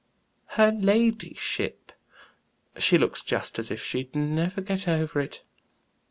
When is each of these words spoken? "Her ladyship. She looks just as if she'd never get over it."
"Her 0.57 0.71
ladyship. 0.71 1.91
She 2.79 2.97
looks 2.97 3.21
just 3.21 3.59
as 3.59 3.69
if 3.69 3.83
she'd 3.83 4.15
never 4.15 4.59
get 4.59 4.87
over 4.87 5.19
it." 5.21 5.43